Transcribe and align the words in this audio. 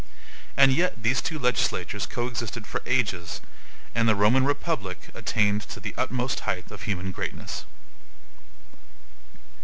And 0.57 0.71
yet 0.73 1.03
these 1.03 1.21
two 1.21 1.37
legislatures 1.37 2.07
coexisted 2.07 2.65
for 2.65 2.81
ages, 2.87 3.39
and 3.93 4.09
the 4.09 4.15
Roman 4.15 4.45
republic 4.45 5.09
attained 5.13 5.61
to 5.69 5.79
the 5.79 5.93
utmost 5.95 6.39
height 6.39 6.71
of 6.71 6.81
human 6.81 7.11
greatness. 7.11 7.65